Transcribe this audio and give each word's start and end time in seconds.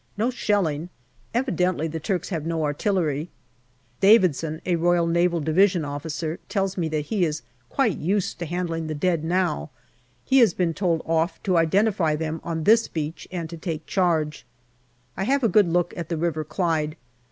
No 0.17 0.31
shelling. 0.31 0.89
Evidently 1.31 1.87
the 1.87 1.99
Turks 1.99 2.29
have 2.29 2.43
no 2.43 2.63
artillery. 2.63 3.29
Davidson, 3.99 4.59
an 4.65 4.83
R.N.D. 4.83 5.27
officer, 5.83 6.39
tells 6.49 6.75
me 6.75 6.89
that 6.89 7.01
he 7.05 7.23
is 7.23 7.43
quite 7.69 7.99
used 7.99 8.39
to 8.39 8.47
handling 8.47 8.87
the 8.87 8.95
dead 8.95 9.23
now. 9.23 9.69
He 10.25 10.39
has 10.39 10.55
been 10.55 10.73
told 10.73 11.03
off 11.05 11.37
to 11.43 11.55
identify 11.57 12.15
them 12.15 12.41
on 12.43 12.63
this 12.63 12.87
beach 12.87 13.27
and 13.31 13.47
to 13.51 13.57
take 13.57 13.85
charge. 13.85 14.43
I 15.15 15.23
have 15.25 15.43
a 15.43 15.47
good 15.47 15.67
look 15.67 15.93
at 15.95 16.09
the 16.09 16.17
River 16.17 16.43
Clyde. 16.43 16.95